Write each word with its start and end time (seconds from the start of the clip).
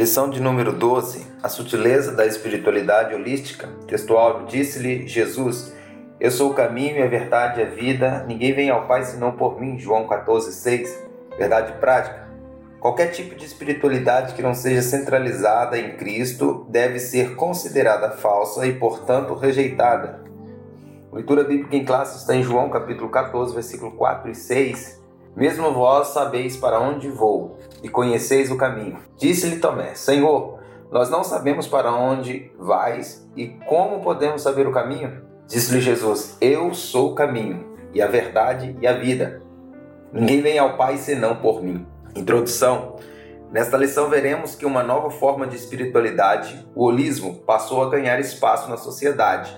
Lição 0.00 0.30
de 0.30 0.40
número 0.40 0.72
12: 0.72 1.26
A 1.42 1.48
sutileza 1.50 2.12
da 2.12 2.24
espiritualidade 2.24 3.14
holística. 3.14 3.68
Textual: 3.86 4.46
Disse-lhe 4.46 5.06
Jesus: 5.06 5.74
Eu 6.18 6.30
sou 6.30 6.52
o 6.52 6.54
caminho 6.54 6.96
e 6.96 7.02
a 7.02 7.06
verdade 7.06 7.60
e 7.60 7.64
a 7.64 7.66
vida. 7.66 8.24
Ninguém 8.26 8.54
vem 8.54 8.70
ao 8.70 8.86
Pai 8.86 9.04
senão 9.04 9.32
por 9.32 9.60
mim. 9.60 9.78
João 9.78 10.08
14:6. 10.08 10.88
Verdade 11.36 11.74
prática. 11.80 12.26
Qualquer 12.80 13.08
tipo 13.08 13.34
de 13.34 13.44
espiritualidade 13.44 14.32
que 14.32 14.40
não 14.40 14.54
seja 14.54 14.80
centralizada 14.80 15.78
em 15.78 15.94
Cristo 15.98 16.66
deve 16.70 16.98
ser 16.98 17.34
considerada 17.34 18.10
falsa 18.12 18.66
e, 18.66 18.72
portanto, 18.72 19.34
rejeitada. 19.34 20.18
leitura 21.12 21.44
bíblica 21.44 21.76
em 21.76 21.84
classe 21.84 22.16
está 22.16 22.34
em 22.34 22.42
João 22.42 22.70
capítulo 22.70 23.10
14, 23.10 23.52
versículo 23.52 23.92
4 23.92 24.30
e 24.30 24.34
6. 24.34 24.99
Mesmo 25.36 25.72
vós 25.72 26.08
sabeis 26.08 26.56
para 26.56 26.80
onde 26.80 27.08
vou 27.08 27.58
e 27.82 27.88
conheceis 27.88 28.50
o 28.50 28.56
caminho. 28.56 28.98
Disse-lhe 29.16 29.56
Tomé: 29.56 29.94
Senhor, 29.94 30.58
nós 30.90 31.08
não 31.08 31.22
sabemos 31.22 31.68
para 31.68 31.92
onde 31.92 32.50
vais 32.58 33.28
e 33.36 33.48
como 33.66 34.02
podemos 34.02 34.42
saber 34.42 34.66
o 34.66 34.72
caminho? 34.72 35.22
Disse-lhe 35.46 35.80
Jesus: 35.80 36.36
Eu 36.40 36.74
sou 36.74 37.12
o 37.12 37.14
caminho 37.14 37.76
e 37.94 38.02
a 38.02 38.06
verdade 38.06 38.76
e 38.80 38.86
a 38.86 38.92
vida. 38.92 39.42
Ninguém 40.12 40.42
vem 40.42 40.58
ao 40.58 40.76
Pai 40.76 40.96
senão 40.96 41.36
por 41.36 41.62
mim. 41.62 41.86
Introdução. 42.16 42.96
Nesta 43.52 43.76
lição 43.76 44.08
veremos 44.08 44.54
que 44.54 44.66
uma 44.66 44.82
nova 44.82 45.10
forma 45.10 45.46
de 45.46 45.56
espiritualidade, 45.56 46.64
o 46.74 46.84
holismo, 46.84 47.36
passou 47.40 47.82
a 47.82 47.88
ganhar 47.88 48.18
espaço 48.20 48.68
na 48.68 48.76
sociedade. 48.76 49.56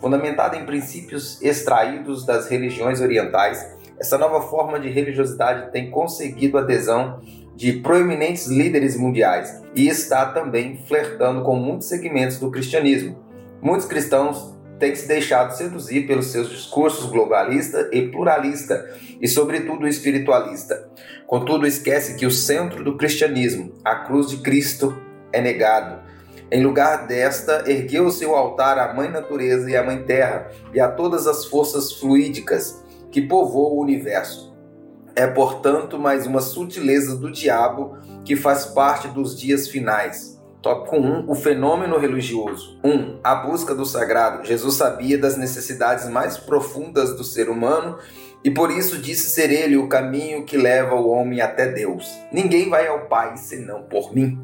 Fundamentada 0.00 0.56
em 0.56 0.66
princípios 0.66 1.40
extraídos 1.40 2.26
das 2.26 2.48
religiões 2.48 3.00
orientais, 3.00 3.76
essa 4.02 4.18
nova 4.18 4.40
forma 4.42 4.80
de 4.80 4.88
religiosidade 4.88 5.70
tem 5.70 5.88
conseguido 5.88 6.58
adesão 6.58 7.20
de 7.54 7.74
proeminentes 7.74 8.48
líderes 8.48 8.96
mundiais 8.96 9.62
e 9.76 9.86
está 9.86 10.26
também 10.26 10.82
flertando 10.88 11.44
com 11.44 11.54
muitos 11.54 11.86
segmentos 11.86 12.36
do 12.40 12.50
cristianismo. 12.50 13.16
Muitos 13.62 13.86
cristãos 13.86 14.58
têm 14.80 14.92
se 14.92 15.06
deixado 15.06 15.56
seduzir 15.56 16.08
pelos 16.08 16.26
seus 16.32 16.50
discursos 16.50 17.08
globalista 17.08 17.88
e 17.92 18.08
pluralista 18.08 18.90
e, 19.20 19.28
sobretudo, 19.28 19.86
espiritualista. 19.86 20.90
Contudo, 21.24 21.64
esquece 21.64 22.16
que 22.16 22.26
o 22.26 22.30
centro 22.30 22.82
do 22.82 22.96
cristianismo, 22.96 23.72
a 23.84 23.94
cruz 23.94 24.30
de 24.30 24.38
Cristo, 24.38 25.00
é 25.32 25.40
negado. 25.40 26.00
Em 26.50 26.64
lugar 26.64 27.06
desta, 27.06 27.70
ergueu 27.70 28.08
o 28.08 28.34
altar 28.34 28.80
à 28.80 28.92
Mãe 28.92 29.08
Natureza 29.08 29.70
e 29.70 29.76
à 29.76 29.84
Mãe 29.84 30.02
Terra 30.02 30.50
e 30.74 30.80
a 30.80 30.88
todas 30.88 31.28
as 31.28 31.44
forças 31.44 31.92
fluídicas 31.92 32.82
que 33.12 33.20
povoa 33.20 33.74
o 33.74 33.80
universo. 33.80 34.52
É, 35.14 35.26
portanto, 35.26 35.98
mais 35.98 36.26
uma 36.26 36.40
sutileza 36.40 37.14
do 37.14 37.30
diabo 37.30 37.98
que 38.24 38.34
faz 38.34 38.64
parte 38.64 39.06
dos 39.08 39.38
dias 39.38 39.68
finais. 39.68 40.42
Tópico 40.62 40.96
1: 40.96 41.30
O 41.30 41.34
fenômeno 41.34 41.98
religioso. 41.98 42.80
1. 42.82 43.18
A 43.22 43.34
busca 43.34 43.74
do 43.74 43.84
sagrado. 43.84 44.46
Jesus 44.46 44.76
sabia 44.76 45.18
das 45.18 45.36
necessidades 45.36 46.08
mais 46.08 46.38
profundas 46.38 47.14
do 47.14 47.22
ser 47.22 47.50
humano 47.50 47.98
e 48.42 48.50
por 48.50 48.70
isso 48.70 48.98
disse 48.98 49.30
ser 49.30 49.52
ele 49.52 49.76
o 49.76 49.88
caminho 49.88 50.44
que 50.44 50.56
leva 50.56 50.94
o 50.94 51.08
homem 51.10 51.40
até 51.40 51.70
Deus. 51.70 52.10
Ninguém 52.32 52.70
vai 52.70 52.86
ao 52.88 53.06
Pai 53.06 53.36
senão 53.36 53.82
por 53.82 54.14
mim. 54.14 54.38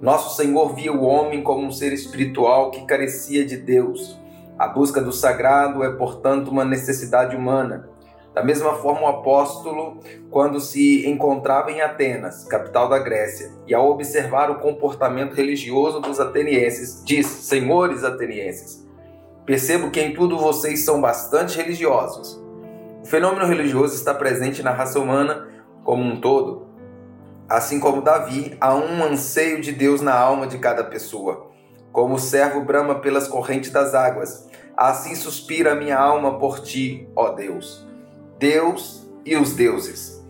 Nosso 0.00 0.36
Senhor 0.36 0.74
via 0.74 0.92
o 0.92 1.04
homem 1.04 1.42
como 1.42 1.64
um 1.64 1.70
ser 1.70 1.92
espiritual 1.92 2.72
que 2.72 2.84
carecia 2.86 3.44
de 3.46 3.56
Deus. 3.56 4.18
A 4.58 4.66
busca 4.66 5.00
do 5.00 5.12
sagrado 5.12 5.84
é, 5.84 5.92
portanto, 5.92 6.48
uma 6.48 6.64
necessidade 6.64 7.36
humana. 7.36 7.88
Da 8.34 8.42
mesma 8.42 8.74
forma, 8.74 9.02
o 9.02 9.08
apóstolo, 9.08 9.98
quando 10.30 10.58
se 10.58 11.06
encontrava 11.06 11.70
em 11.70 11.82
Atenas, 11.82 12.44
capital 12.44 12.88
da 12.88 12.98
Grécia, 12.98 13.50
e 13.66 13.74
ao 13.74 13.90
observar 13.90 14.50
o 14.50 14.58
comportamento 14.58 15.34
religioso 15.34 16.00
dos 16.00 16.18
atenienses, 16.18 17.02
diz: 17.04 17.26
Senhores 17.26 18.04
atenienses, 18.04 18.88
percebo 19.44 19.90
que 19.90 20.00
em 20.00 20.14
tudo 20.14 20.38
vocês 20.38 20.82
são 20.82 20.98
bastante 21.00 21.58
religiosos. 21.58 22.42
O 23.02 23.06
fenômeno 23.06 23.44
religioso 23.44 23.94
está 23.94 24.14
presente 24.14 24.62
na 24.62 24.70
raça 24.70 24.98
humana 24.98 25.48
como 25.84 26.02
um 26.02 26.18
todo. 26.18 26.68
Assim 27.46 27.78
como 27.78 28.00
Davi, 28.00 28.56
há 28.58 28.74
um 28.74 29.04
anseio 29.04 29.60
de 29.60 29.72
Deus 29.72 30.00
na 30.00 30.18
alma 30.18 30.46
de 30.46 30.56
cada 30.56 30.84
pessoa. 30.84 31.50
Como 31.92 32.14
o 32.14 32.18
servo 32.18 32.62
brama 32.62 32.94
pelas 32.94 33.28
correntes 33.28 33.70
das 33.70 33.94
águas, 33.94 34.48
assim 34.74 35.14
suspira 35.14 35.72
a 35.72 35.74
minha 35.74 35.98
alma 35.98 36.38
por 36.38 36.60
ti, 36.60 37.06
ó 37.14 37.32
Deus. 37.32 37.91
Deus 38.42 39.08
e 39.24 39.36
os 39.36 39.52
deuses. 39.52 40.20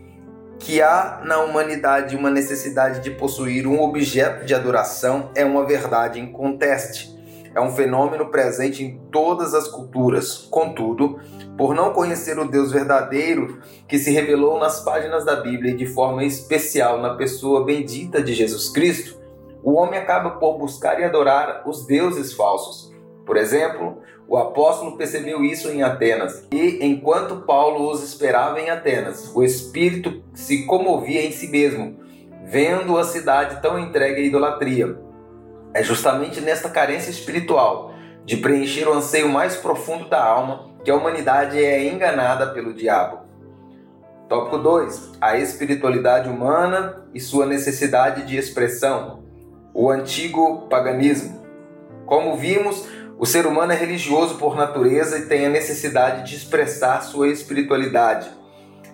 Que 0.59 0.83
há 0.83 1.23
na 1.25 1.39
humanidade 1.39 2.15
uma 2.15 2.29
necessidade 2.29 3.01
de 3.01 3.11
possuir 3.13 3.67
um 3.67 3.81
objeto 3.81 4.45
de 4.45 4.55
adoração 4.55 5.31
é 5.35 5.43
uma 5.47 5.65
verdade 5.65 6.21
inconteste. 6.21 7.11
É 7.55 7.61
um 7.61 7.71
fenômeno 7.71 8.31
presente 8.31 8.85
em 8.85 8.99
todas 9.11 9.55
as 9.55 9.67
culturas. 9.67 10.47
Contudo, 10.51 11.21
por 11.57 11.75
não 11.75 11.95
conhecer 11.95 12.39
o 12.39 12.47
Deus 12.47 12.71
verdadeiro 12.71 13.63
que 13.89 13.99
se 13.99 14.11
revelou 14.11 14.61
nas 14.61 14.81
páginas 14.85 15.25
da 15.25 15.37
Bíblia 15.37 15.73
e 15.73 15.77
de 15.77 15.87
forma 15.87 16.23
especial 16.23 17.01
na 17.01 17.15
pessoa 17.15 17.65
bendita 17.65 18.23
de 18.23 18.35
Jesus 18.35 18.69
Cristo, 18.69 19.19
o 19.63 19.73
homem 19.73 19.99
acaba 19.99 20.33
por 20.33 20.59
buscar 20.59 21.01
e 21.01 21.05
adorar 21.05 21.63
os 21.67 21.87
deuses 21.87 22.35
falsos. 22.35 22.92
Por 23.25 23.37
exemplo, 23.37 24.03
o 24.27 24.37
apóstolo 24.37 24.97
percebeu 24.97 25.45
isso 25.45 25.69
em 25.69 25.83
Atenas. 25.83 26.47
E 26.53 26.85
enquanto 26.85 27.43
Paulo 27.43 27.91
os 27.91 28.03
esperava 28.03 28.61
em 28.61 28.71
Atenas, 28.71 29.31
o 29.35 29.43
espírito 29.43 30.23
se 30.35 30.65
comovia 30.67 31.25
em 31.25 31.33
si 31.33 31.49
mesmo, 31.49 32.01
vendo 32.45 32.97
a 32.99 33.05
cidade 33.05 33.61
tão 33.61 33.79
entregue 33.79 34.23
à 34.23 34.25
idolatria. 34.25 34.99
É 35.75 35.83
justamente 35.83 36.41
nesta 36.41 36.69
carência 36.69 37.11
espiritual 37.11 37.95
de 38.25 38.37
preencher 38.37 38.87
o 38.87 38.93
anseio 38.93 39.29
mais 39.29 39.57
profundo 39.57 40.09
da 40.09 40.23
alma 40.23 40.71
que 40.85 40.91
a 40.91 40.97
humanidade 40.97 41.63
é 41.63 41.87
enganada 41.93 42.49
pelo 42.49 42.75
diabo. 42.75 43.21
Tópico 44.29 44.59
2: 44.59 45.13
A 45.21 45.37
espiritualidade 45.37 46.29
humana 46.29 47.05
e 47.15 47.21
sua 47.21 47.47
necessidade 47.47 48.27
de 48.27 48.37
expressão. 48.37 49.23
O 49.75 49.91
antigo 49.91 50.67
paganismo. 50.69 51.43
Como 52.07 52.37
vimos, 52.37 52.87
o 53.23 53.25
ser 53.25 53.47
humano 53.47 53.71
é 53.71 53.77
religioso 53.77 54.35
por 54.35 54.57
natureza 54.57 55.17
e 55.17 55.27
tem 55.27 55.47
a 55.47 55.49
necessidade 55.49 56.29
de 56.29 56.35
expressar 56.35 57.01
sua 57.03 57.29
espiritualidade. 57.29 58.29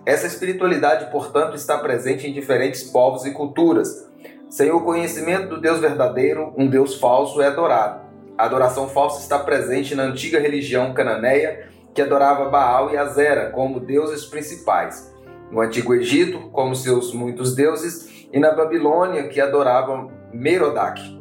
Essa 0.04 0.26
espiritualidade, 0.26 1.10
portanto, 1.10 1.56
está 1.56 1.78
presente 1.78 2.28
em 2.28 2.34
diferentes 2.34 2.82
povos 2.82 3.24
e 3.24 3.30
culturas. 3.30 4.06
Sem 4.50 4.70
o 4.70 4.82
conhecimento 4.82 5.48
do 5.48 5.58
Deus 5.58 5.80
verdadeiro, 5.80 6.52
um 6.58 6.68
Deus 6.68 7.00
falso 7.00 7.40
é 7.40 7.46
adorado. 7.46 8.02
A 8.36 8.44
adoração 8.44 8.86
falsa 8.90 9.22
está 9.22 9.38
presente 9.38 9.94
na 9.94 10.02
antiga 10.02 10.38
religião 10.38 10.92
cananeia, 10.92 11.66
que 11.94 12.02
adorava 12.02 12.50
Baal 12.50 12.92
e 12.92 12.98
Azera 12.98 13.48
como 13.48 13.80
deuses 13.80 14.26
principais. 14.26 15.10
No 15.50 15.62
Antigo 15.62 15.94
Egito, 15.94 16.50
como 16.52 16.76
seus 16.76 17.14
muitos 17.14 17.54
deuses, 17.54 18.28
e 18.30 18.38
na 18.38 18.50
Babilônia, 18.50 19.26
que 19.28 19.40
adorava 19.40 20.06
Merodach. 20.34 21.17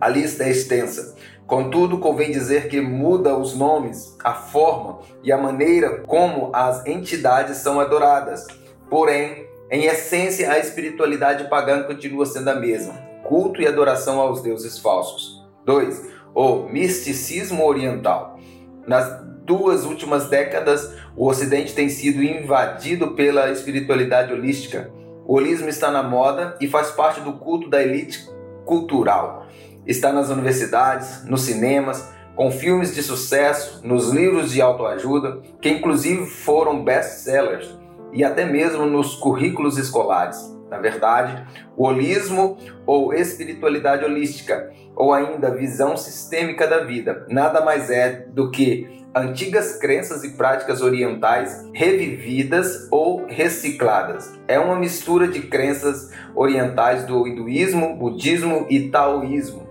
A 0.00 0.08
lista 0.08 0.44
é 0.44 0.50
extensa. 0.50 1.14
Contudo, 1.46 1.98
convém 1.98 2.30
dizer 2.30 2.68
que 2.68 2.80
muda 2.80 3.36
os 3.36 3.54
nomes, 3.54 4.16
a 4.22 4.34
forma 4.34 4.98
e 5.22 5.32
a 5.32 5.38
maneira 5.38 6.02
como 6.06 6.50
as 6.52 6.84
entidades 6.84 7.58
são 7.58 7.80
adoradas. 7.80 8.46
Porém, 8.90 9.46
em 9.70 9.86
essência, 9.86 10.50
a 10.50 10.58
espiritualidade 10.58 11.48
pagã 11.48 11.84
continua 11.84 12.26
sendo 12.26 12.48
a 12.48 12.54
mesma: 12.56 12.94
culto 13.24 13.62
e 13.62 13.66
adoração 13.66 14.20
aos 14.20 14.42
deuses 14.42 14.78
falsos. 14.78 15.46
2. 15.64 16.16
O 16.34 16.68
misticismo 16.68 17.64
oriental. 17.64 18.38
Nas 18.86 19.24
duas 19.44 19.84
últimas 19.84 20.28
décadas, 20.28 20.94
o 21.16 21.26
Ocidente 21.26 21.74
tem 21.74 21.88
sido 21.88 22.22
invadido 22.22 23.12
pela 23.12 23.50
espiritualidade 23.50 24.32
holística. 24.32 24.90
O 25.24 25.34
holismo 25.34 25.68
está 25.68 25.90
na 25.90 26.02
moda 26.02 26.56
e 26.60 26.68
faz 26.68 26.90
parte 26.90 27.20
do 27.20 27.32
culto 27.34 27.70
da 27.70 27.82
elite 27.82 28.28
cultural 28.64 29.46
está 29.86 30.12
nas 30.12 30.30
universidades, 30.30 31.24
nos 31.24 31.42
cinemas, 31.42 32.14
com 32.34 32.50
filmes 32.50 32.94
de 32.94 33.02
sucesso, 33.02 33.80
nos 33.82 34.10
livros 34.10 34.52
de 34.52 34.60
autoajuda, 34.60 35.40
que 35.60 35.70
inclusive 35.70 36.26
foram 36.26 36.84
best-sellers, 36.84 37.78
e 38.12 38.22
até 38.22 38.44
mesmo 38.44 38.84
nos 38.84 39.14
currículos 39.14 39.78
escolares. 39.78 40.54
Na 40.70 40.78
verdade, 40.78 41.46
o 41.76 41.86
holismo 41.86 42.58
ou 42.84 43.14
espiritualidade 43.14 44.04
holística, 44.04 44.70
ou 44.94 45.14
ainda 45.14 45.54
visão 45.54 45.96
sistêmica 45.96 46.66
da 46.66 46.84
vida, 46.84 47.24
nada 47.28 47.64
mais 47.64 47.90
é 47.90 48.26
do 48.28 48.50
que 48.50 49.04
antigas 49.14 49.78
crenças 49.78 50.24
e 50.24 50.30
práticas 50.30 50.82
orientais 50.82 51.66
revividas 51.72 52.86
ou 52.90 53.24
recicladas. 53.26 54.38
É 54.46 54.58
uma 54.58 54.76
mistura 54.76 55.26
de 55.26 55.40
crenças 55.42 56.10
orientais 56.34 57.04
do 57.04 57.26
hinduísmo, 57.26 57.96
budismo 57.96 58.66
e 58.68 58.90
taoísmo 58.90 59.65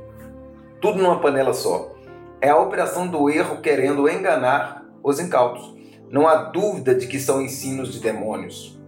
tudo 0.86 1.02
numa 1.02 1.20
panela 1.20 1.52
só. 1.52 1.96
É 2.40 2.50
a 2.50 2.60
operação 2.60 3.08
do 3.08 3.28
erro 3.28 3.60
querendo 3.60 4.08
enganar 4.08 4.86
os 5.02 5.20
incautos. 5.20 5.76
Não 6.12 6.28
há 6.28 6.36
dúvida 6.36 6.94
de 6.94 7.08
que 7.08 7.20
são 7.20 7.42
ensinos 7.42 7.92
de 7.92 8.00
demônios. 8.00 8.80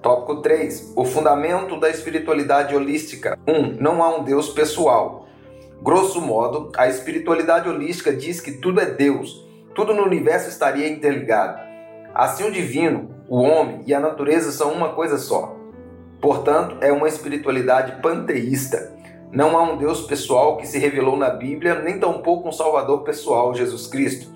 Tópico 0.00 0.40
3. 0.40 0.94
O 0.96 1.04
fundamento 1.04 1.78
da 1.78 1.90
espiritualidade 1.90 2.74
holística. 2.74 3.38
1. 3.46 3.52
Um, 3.52 3.76
não 3.78 4.02
há 4.02 4.16
um 4.16 4.24
Deus 4.24 4.48
pessoal. 4.48 5.26
Grosso 5.82 6.22
modo, 6.22 6.72
a 6.74 6.88
espiritualidade 6.88 7.68
holística 7.68 8.10
diz 8.10 8.40
que 8.40 8.52
tudo 8.52 8.80
é 8.80 8.86
Deus, 8.86 9.46
tudo 9.74 9.92
no 9.92 10.04
universo 10.04 10.48
estaria 10.48 10.88
interligado. 10.88 11.60
Assim, 12.14 12.44
o 12.44 12.50
divino, 12.50 13.10
o 13.28 13.42
homem 13.42 13.82
e 13.86 13.92
a 13.92 14.00
natureza 14.00 14.50
são 14.52 14.72
uma 14.72 14.94
coisa 14.94 15.18
só. 15.18 15.54
Portanto, 16.18 16.78
é 16.80 16.90
uma 16.90 17.08
espiritualidade 17.08 18.00
panteísta. 18.00 18.96
Não 19.30 19.58
há 19.58 19.62
um 19.62 19.76
Deus 19.76 20.06
pessoal 20.06 20.56
que 20.56 20.66
se 20.66 20.78
revelou 20.78 21.16
na 21.16 21.28
Bíblia, 21.30 21.74
nem 21.76 21.98
tampouco 21.98 22.48
um 22.48 22.52
Salvador 22.52 23.02
pessoal, 23.02 23.54
Jesus 23.54 23.86
Cristo. 23.86 24.32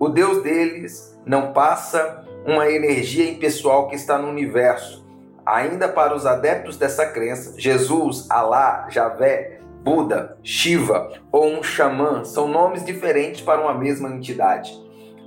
O 0.00 0.08
Deus 0.08 0.42
deles 0.42 1.16
não 1.24 1.52
passa 1.52 2.24
uma 2.44 2.68
energia 2.68 3.30
impessoal 3.30 3.88
que 3.88 3.94
está 3.94 4.18
no 4.18 4.28
universo. 4.28 5.06
Ainda 5.46 5.88
para 5.88 6.14
os 6.14 6.26
adeptos 6.26 6.76
dessa 6.76 7.06
crença, 7.06 7.54
Jesus, 7.56 8.28
Alá, 8.28 8.88
Javé, 8.90 9.60
Buda, 9.84 10.36
Shiva 10.42 11.12
ou 11.30 11.46
um 11.46 11.62
xamã 11.62 12.24
são 12.24 12.48
nomes 12.48 12.84
diferentes 12.84 13.40
para 13.40 13.60
uma 13.60 13.74
mesma 13.74 14.08
entidade. 14.08 14.72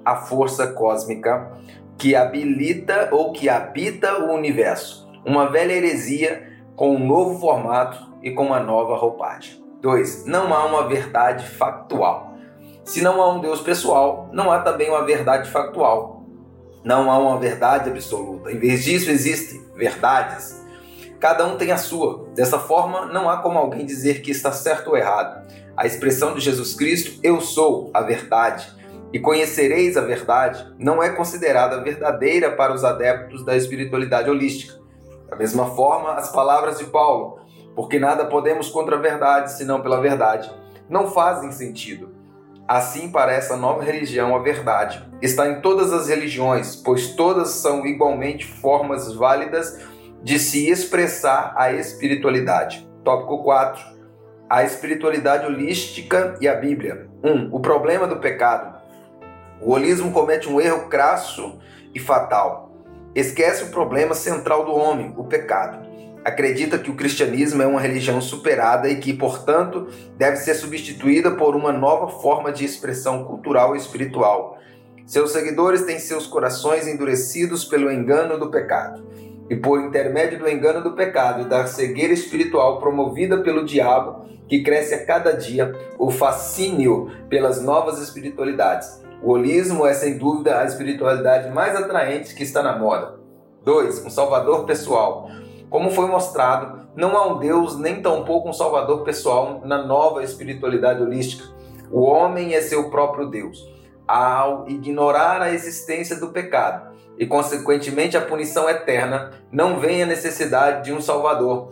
A 0.03 0.17
força 0.17 0.67
cósmica 0.67 1.51
que 1.97 2.15
habilita 2.15 3.09
ou 3.11 3.31
que 3.31 3.47
habita 3.47 4.25
o 4.25 4.33
universo. 4.33 5.07
Uma 5.25 5.49
velha 5.49 5.73
heresia 5.73 6.54
com 6.75 6.95
um 6.95 7.05
novo 7.05 7.39
formato 7.39 7.97
e 8.21 8.31
com 8.31 8.47
uma 8.47 8.59
nova 8.59 8.95
roupagem. 8.95 9.63
2. 9.81 10.25
Não 10.25 10.53
há 10.53 10.65
uma 10.65 10.87
verdade 10.87 11.47
factual. 11.47 12.33
Se 12.83 13.01
não 13.01 13.21
há 13.21 13.33
um 13.33 13.39
Deus 13.39 13.61
pessoal, 13.61 14.29
não 14.31 14.51
há 14.51 14.59
também 14.59 14.89
uma 14.89 15.05
verdade 15.05 15.49
factual. 15.49 16.23
Não 16.83 17.11
há 17.11 17.17
uma 17.17 17.37
verdade 17.37 17.89
absoluta. 17.89 18.51
Em 18.51 18.59
vez 18.59 18.83
disso, 18.83 19.09
existem 19.09 19.63
verdades 19.75 20.65
Cada 21.19 21.43
um 21.47 21.57
tem 21.57 21.71
a 21.71 21.77
sua. 21.77 22.27
Dessa 22.35 22.59
forma, 22.59 23.07
não 23.07 23.27
há 23.27 23.37
como 23.37 23.57
alguém 23.57 23.83
dizer 23.83 24.21
que 24.21 24.29
está 24.29 24.51
certo 24.51 24.89
ou 24.89 24.97
errado. 24.97 25.43
A 25.75 25.85
expressão 25.85 26.35
de 26.35 26.39
Jesus 26.39 26.75
Cristo, 26.75 27.19
eu 27.23 27.41
sou 27.41 27.89
a 27.93 28.01
verdade, 28.01 28.67
e 29.11 29.19
conhecereis 29.19 29.97
a 29.97 30.01
verdade, 30.01 30.63
não 30.77 31.01
é 31.01 31.09
considerada 31.09 31.81
verdadeira 31.81 32.51
para 32.51 32.73
os 32.73 32.83
adeptos 32.83 33.43
da 33.45 33.55
espiritualidade 33.55 34.29
holística. 34.29 34.79
Da 35.35 35.39
mesma 35.39 35.65
forma, 35.75 36.13
as 36.13 36.31
palavras 36.31 36.79
de 36.79 36.85
Paulo, 36.85 37.39
porque 37.75 37.99
nada 37.99 38.23
podemos 38.23 38.69
contra 38.69 38.95
a 38.95 38.99
verdade 38.99 39.51
senão 39.51 39.81
pela 39.81 39.99
verdade, 39.99 40.49
não 40.89 41.11
fazem 41.11 41.51
sentido. 41.51 42.15
Assim, 42.65 43.11
para 43.11 43.33
essa 43.33 43.57
nova 43.57 43.83
religião, 43.83 44.33
a 44.33 44.39
verdade 44.39 45.05
está 45.21 45.49
em 45.49 45.59
todas 45.59 45.91
as 45.91 46.07
religiões, 46.07 46.73
pois 46.77 47.15
todas 47.15 47.49
são 47.49 47.85
igualmente 47.85 48.45
formas 48.45 49.13
válidas 49.13 49.77
de 50.23 50.39
se 50.39 50.69
expressar 50.69 51.53
a 51.57 51.73
espiritualidade. 51.73 52.89
Tópico 53.03 53.43
4. 53.43 53.83
A 54.49 54.63
espiritualidade 54.63 55.45
holística 55.45 56.37
e 56.39 56.47
a 56.47 56.55
Bíblia. 56.55 57.09
1. 57.21 57.29
Um, 57.29 57.49
o 57.51 57.59
problema 57.59 58.07
do 58.07 58.21
pecado. 58.21 58.81
O 59.61 59.73
holismo 59.73 60.13
comete 60.13 60.47
um 60.47 60.61
erro 60.61 60.87
crasso 60.87 61.59
e 61.93 61.99
fatal. 61.99 62.64
Esquece 63.15 63.63
o 63.63 63.67
problema 63.67 64.13
central 64.13 64.65
do 64.65 64.73
homem, 64.73 65.13
o 65.15 65.23
pecado. 65.23 65.87
Acredita 66.25 66.77
que 66.77 66.91
o 66.91 66.95
cristianismo 66.95 67.61
é 67.61 67.65
uma 67.65 67.79
religião 67.79 68.19
superada 68.19 68.89
e 68.89 68.97
que, 68.97 69.13
portanto, 69.13 69.87
deve 70.17 70.35
ser 70.35 70.53
substituída 70.55 71.31
por 71.31 71.55
uma 71.55 71.71
nova 71.71 72.09
forma 72.19 72.51
de 72.51 72.65
expressão 72.65 73.23
cultural 73.23 73.73
e 73.73 73.79
espiritual. 73.79 74.57
Seus 75.05 75.31
seguidores 75.31 75.83
têm 75.83 75.97
seus 75.97 76.27
corações 76.27 76.87
endurecidos 76.87 77.63
pelo 77.63 77.89
engano 77.89 78.37
do 78.37 78.51
pecado 78.51 79.05
e 79.49 79.55
por 79.55 79.79
intermédio 79.79 80.39
do 80.39 80.49
engano 80.49 80.83
do 80.83 80.93
pecado 80.93 81.47
da 81.47 81.67
cegueira 81.67 82.11
espiritual 82.11 82.79
promovida 82.79 83.41
pelo 83.43 83.63
diabo, 83.63 84.25
que 84.49 84.61
cresce 84.61 84.93
a 84.93 85.05
cada 85.05 85.31
dia, 85.31 85.73
o 85.97 86.11
fascínio 86.11 87.09
pelas 87.29 87.61
novas 87.61 88.01
espiritualidades. 88.01 89.04
O 89.25 89.31
holismo 89.31 89.87
é 89.87 89.93
sem 89.95 90.19
dúvida 90.19 90.59
a 90.59 90.65
espiritualidade 90.65 91.49
mais 91.49 91.75
atraente 91.75 92.35
que 92.35 92.43
está 92.43 92.61
na 92.61 92.77
moda. 92.77 93.15
2. 93.63 94.05
Um 94.05 94.09
salvador 94.11 94.65
pessoal. 94.65 95.27
Como 95.67 95.89
foi 95.89 96.05
mostrado, 96.05 96.87
não 96.95 97.17
há 97.17 97.25
um 97.25 97.39
Deus 97.39 97.75
nem 97.75 98.03
tampouco 98.03 98.47
um 98.47 98.53
salvador 98.53 99.03
pessoal 99.03 99.63
na 99.65 99.83
nova 99.83 100.23
espiritualidade 100.23 101.01
holística. 101.01 101.43
O 101.91 102.03
homem 102.03 102.53
é 102.53 102.61
seu 102.61 102.91
próprio 102.91 103.25
Deus. 103.25 103.67
Ao 104.07 104.69
ignorar 104.69 105.41
a 105.41 105.51
existência 105.51 106.17
do 106.17 106.27
pecado, 106.27 106.93
e, 107.17 107.25
consequentemente, 107.25 108.15
a 108.15 108.21
punição 108.21 108.69
eterna, 108.69 109.31
não 109.51 109.79
vem 109.79 110.03
a 110.03 110.05
necessidade 110.05 110.83
de 110.83 110.93
um 110.93 111.01
Salvador. 111.01 111.71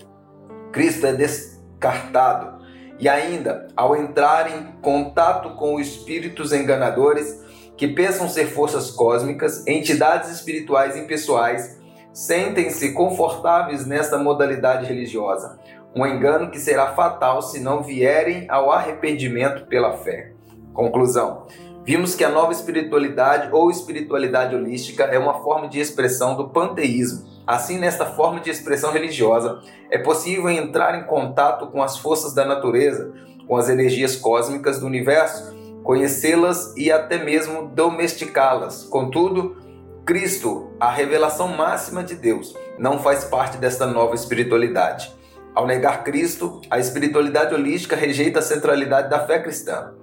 Cristo 0.71 1.05
é 1.05 1.13
descartado. 1.13 2.63
E 2.97 3.07
ainda, 3.07 3.67
ao 3.75 3.95
entrar 3.95 4.49
em 4.49 4.71
contato 4.81 5.51
com 5.51 5.79
espíritos 5.79 6.51
enganadores 6.51 7.42
que 7.83 7.87
pensam 7.89 8.29
ser 8.29 8.45
forças 8.45 8.89
cósmicas, 8.89 9.67
entidades 9.67 10.29
espirituais 10.29 10.95
impessoais, 10.95 11.81
sentem-se 12.13 12.93
confortáveis 12.93 13.85
nesta 13.85 14.17
modalidade 14.17 14.85
religiosa. 14.85 15.59
Um 15.93 16.07
engano 16.07 16.49
que 16.49 16.59
será 16.59 16.93
fatal 16.93 17.41
se 17.41 17.59
não 17.59 17.83
vierem 17.83 18.49
ao 18.49 18.71
arrependimento 18.71 19.65
pela 19.65 19.97
fé. 19.97 20.31
Conclusão: 20.73 21.45
Vimos 21.83 22.15
que 22.15 22.23
a 22.23 22.29
nova 22.29 22.53
espiritualidade 22.53 23.49
ou 23.51 23.69
espiritualidade 23.69 24.55
holística 24.55 25.03
é 25.03 25.19
uma 25.19 25.43
forma 25.43 25.67
de 25.67 25.81
expressão 25.81 26.37
do 26.37 26.47
panteísmo. 26.51 27.27
Assim, 27.45 27.77
nesta 27.77 28.05
forma 28.05 28.39
de 28.39 28.49
expressão 28.49 28.93
religiosa, 28.93 29.59
é 29.91 29.97
possível 29.97 30.49
entrar 30.49 30.97
em 30.97 31.03
contato 31.03 31.67
com 31.67 31.83
as 31.83 31.97
forças 31.97 32.33
da 32.33 32.45
natureza, 32.45 33.11
com 33.45 33.57
as 33.57 33.67
energias 33.67 34.15
cósmicas 34.15 34.79
do 34.79 34.85
universo, 34.85 35.53
conhecê-las 35.83 36.73
e 36.77 36.91
até 36.91 37.23
mesmo 37.23 37.67
domesticá-las. 37.67 38.83
Contudo, 38.85 39.57
Cristo, 40.05 40.71
a 40.79 40.89
revelação 40.89 41.49
máxima 41.49 42.03
de 42.03 42.15
Deus, 42.15 42.55
não 42.77 42.99
faz 42.99 43.25
parte 43.25 43.57
desta 43.57 43.85
nova 43.85 44.15
espiritualidade. 44.15 45.11
Ao 45.53 45.67
negar 45.67 46.03
Cristo, 46.03 46.61
a 46.69 46.79
espiritualidade 46.79 47.53
holística 47.53 47.95
rejeita 47.95 48.39
a 48.39 48.41
centralidade 48.41 49.09
da 49.09 49.25
fé 49.25 49.39
cristã. 49.39 49.93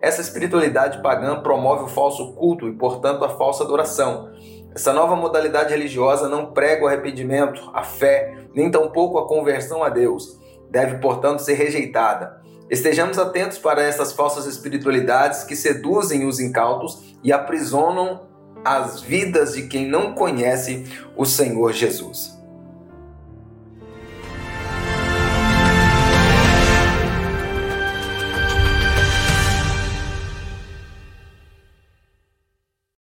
Essa 0.00 0.20
espiritualidade 0.20 1.00
pagã 1.00 1.40
promove 1.40 1.84
o 1.84 1.88
falso 1.88 2.34
culto 2.34 2.68
e, 2.68 2.72
portanto, 2.72 3.24
a 3.24 3.28
falsa 3.28 3.64
adoração. 3.64 4.30
Essa 4.74 4.92
nova 4.92 5.16
modalidade 5.16 5.70
religiosa 5.70 6.28
não 6.28 6.52
prega 6.52 6.84
o 6.84 6.86
arrependimento, 6.86 7.70
a 7.72 7.82
fé, 7.82 8.46
nem 8.54 8.70
tampouco 8.70 9.18
a 9.18 9.26
conversão 9.26 9.82
a 9.82 9.88
Deus. 9.88 10.38
Deve, 10.70 10.98
portanto, 10.98 11.38
ser 11.38 11.54
rejeitada. 11.54 12.42
Estejamos 12.68 13.18
atentos 13.18 13.58
para 13.58 13.82
essas 13.82 14.12
falsas 14.12 14.46
espiritualidades 14.46 15.44
que 15.44 15.54
seduzem 15.54 16.26
os 16.26 16.40
incautos 16.40 17.16
e 17.22 17.32
aprisionam 17.32 18.22
as 18.64 19.00
vidas 19.00 19.54
de 19.54 19.68
quem 19.68 19.88
não 19.88 20.14
conhece 20.14 20.84
o 21.16 21.24
Senhor 21.24 21.72
Jesus. 21.72 22.35